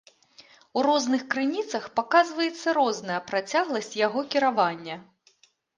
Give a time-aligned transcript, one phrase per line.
[0.79, 5.03] У розных крыніцах паказваецца розная працягласць яго кіравання.